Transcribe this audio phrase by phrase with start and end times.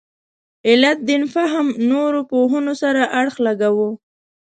[0.69, 3.89] علت دین فهم نورو پوهنو سره اړخ لګاوه.